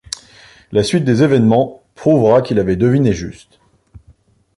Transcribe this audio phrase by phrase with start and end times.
[0.71, 3.59] La suite des événements prouvera qu'il avait deviné juste.